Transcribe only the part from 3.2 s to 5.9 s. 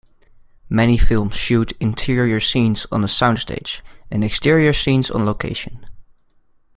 stage and exterior scenes on location.